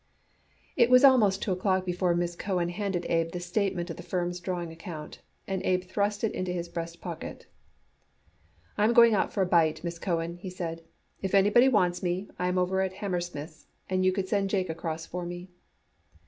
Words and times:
It 0.75 0.89
was 0.89 1.03
almost 1.03 1.43
two 1.43 1.51
o'clock 1.51 1.85
before 1.85 2.15
Miss 2.15 2.35
Cohen 2.35 2.69
handed 2.69 3.05
Abe 3.05 3.29
the 3.31 3.39
statement 3.39 3.91
of 3.91 3.97
the 3.97 4.01
firm's 4.01 4.39
drawing 4.39 4.71
account, 4.71 5.21
and 5.45 5.61
Abe 5.63 5.83
thrust 5.83 6.23
it 6.23 6.31
into 6.33 6.51
his 6.51 6.67
breast 6.67 7.01
pocket. 7.01 7.45
"I'm 8.79 8.93
going 8.93 9.13
out 9.13 9.31
for 9.31 9.43
a 9.43 9.45
bite, 9.45 9.83
Miss 9.83 9.99
Cohen," 9.99 10.37
he 10.37 10.49
said. 10.49 10.81
"If 11.21 11.35
anybody 11.35 11.67
wants 11.67 12.01
me, 12.01 12.27
I 12.39 12.47
am 12.47 12.57
over 12.57 12.81
at 12.81 12.93
Hammersmith's 12.93 13.67
and 13.91 14.03
you 14.03 14.11
could 14.11 14.27
send 14.27 14.49
Jake 14.49 14.71
across 14.71 15.05
for 15.05 15.23
me." 15.23 15.51